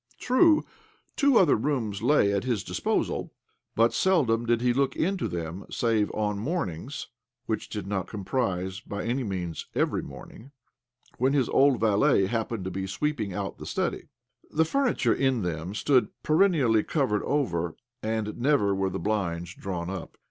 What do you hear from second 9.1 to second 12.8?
means every morning) when his old valet happened to